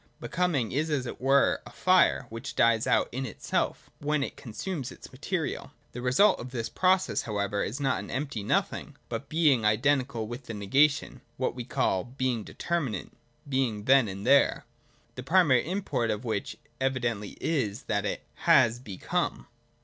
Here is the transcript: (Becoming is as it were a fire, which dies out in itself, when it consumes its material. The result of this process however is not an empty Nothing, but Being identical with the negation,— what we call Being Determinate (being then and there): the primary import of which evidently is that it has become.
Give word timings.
(Becoming 0.19 0.71
is 0.71 0.89
as 0.89 1.05
it 1.05 1.21
were 1.21 1.61
a 1.63 1.69
fire, 1.69 2.25
which 2.29 2.55
dies 2.55 2.87
out 2.87 3.07
in 3.11 3.23
itself, 3.23 3.91
when 3.99 4.23
it 4.23 4.35
consumes 4.35 4.91
its 4.91 5.11
material. 5.11 5.73
The 5.91 6.01
result 6.01 6.39
of 6.39 6.49
this 6.49 6.69
process 6.69 7.21
however 7.21 7.63
is 7.63 7.79
not 7.79 7.99
an 7.99 8.09
empty 8.09 8.41
Nothing, 8.41 8.95
but 9.09 9.29
Being 9.29 9.63
identical 9.63 10.25
with 10.25 10.47
the 10.47 10.55
negation,— 10.55 11.21
what 11.37 11.53
we 11.53 11.65
call 11.65 12.03
Being 12.03 12.43
Determinate 12.43 13.11
(being 13.47 13.83
then 13.83 14.07
and 14.07 14.25
there): 14.25 14.65
the 15.13 15.21
primary 15.21 15.67
import 15.69 16.09
of 16.09 16.25
which 16.25 16.57
evidently 16.79 17.37
is 17.39 17.83
that 17.83 18.03
it 18.03 18.23
has 18.47 18.79
become. 18.79 19.45